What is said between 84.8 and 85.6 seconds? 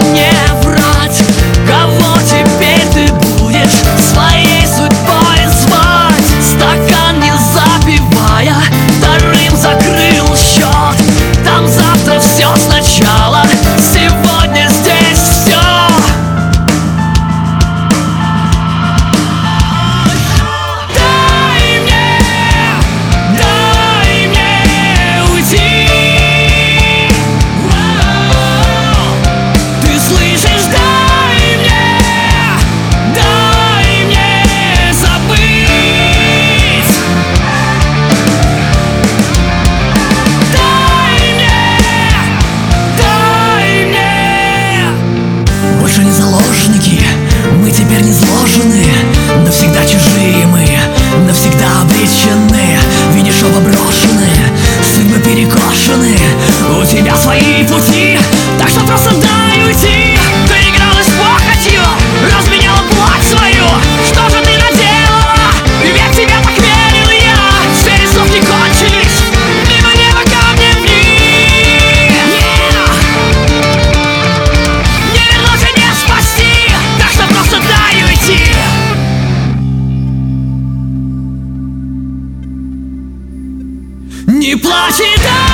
и так!